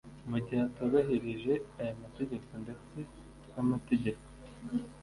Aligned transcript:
mu 0.29 0.37
gihe 0.45 0.61
atubahirije 0.67 1.53
aya 1.79 1.93
mategeko 2.03 2.49
ndetse 2.63 2.97
n 3.53 3.55
amategeko 3.63 4.23